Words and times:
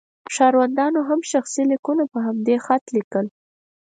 ښاروندانو 0.33 0.99
هم 1.09 1.19
شخصي 1.31 1.63
لیکونه 1.71 2.03
په 2.11 2.19
همدې 2.25 2.55
خط 2.65 2.83
لیکل. 2.95 3.25